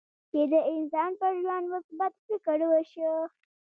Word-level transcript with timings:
چې 0.31 0.41
د 0.51 0.53
انسان 0.73 1.11
پر 1.19 1.33
ژوند 1.41 1.65
مثبت 1.73 2.13
فکر 2.27 2.59
وشي. 2.71 3.09